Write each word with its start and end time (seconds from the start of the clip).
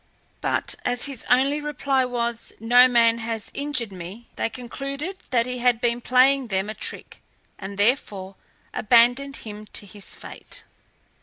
But 0.41 0.73
as 0.83 1.05
his 1.05 1.27
only 1.29 1.61
reply 1.61 2.05
was, 2.05 2.53
"Noman 2.59 3.19
has 3.19 3.51
injured 3.53 3.91
me," 3.91 4.29
they 4.35 4.49
concluded 4.49 5.17
that 5.29 5.45
he 5.45 5.59
had 5.59 5.79
been 5.79 6.01
playing 6.01 6.47
them 6.47 6.71
a 6.71 6.73
trick, 6.73 7.21
and 7.59 7.77
therefore 7.77 8.33
abandoned 8.73 9.35
him 9.35 9.67
to 9.67 9.85
his 9.85 10.15
fate. 10.15 10.63